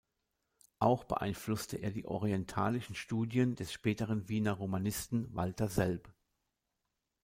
[0.79, 6.11] Auch beeinflusste er die orientalistischen Studien des späteren Wiener Romanisten Walter Selb.